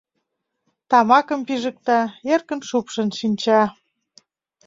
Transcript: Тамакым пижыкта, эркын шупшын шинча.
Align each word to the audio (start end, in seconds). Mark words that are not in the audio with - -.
Тамакым 0.89 1.39
пижыкта, 1.47 1.99
эркын 2.33 2.59
шупшын 2.69 3.09
шинча. 3.19 3.61